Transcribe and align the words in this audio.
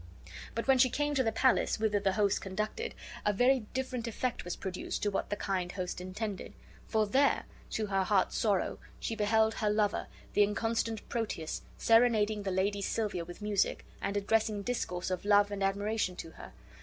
But 0.55 0.67
when 0.67 0.79
she 0.79 0.89
came 0.89 1.13
to 1.13 1.21
the 1.21 1.31
palace 1.31 1.79
whither 1.79 1.99
the 1.99 2.13
host 2.13 2.41
conducted 2.41 2.95
a 3.23 3.31
very 3.31 3.67
different 3.75 4.07
effect 4.07 4.43
was 4.43 4.55
produced 4.55 5.03
to 5.03 5.11
what 5.11 5.29
the 5.29 5.35
kind 5.35 5.71
host 5.73 6.01
intended; 6.01 6.53
for 6.87 7.05
there, 7.05 7.43
to 7.69 7.85
her 7.85 8.03
heart's 8.03 8.35
sorrow, 8.35 8.79
she 8.99 9.15
beheld 9.15 9.53
her 9.53 9.69
lover, 9.69 10.07
the 10.33 10.41
inconstant 10.41 11.07
Proteus, 11.07 11.61
serenading 11.77 12.41
the 12.41 12.49
Lady 12.51 12.81
Silvia 12.81 13.23
with 13.23 13.43
music, 13.43 13.85
and 14.01 14.17
addressing 14.17 14.63
discourse 14.63 15.11
of 15.11 15.23
love 15.23 15.51
and 15.51 15.61
admiration 15.61 16.15
to 16.15 16.31
her. 16.31 16.51